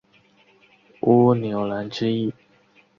[1.01, 2.33] 乌牛栏之役。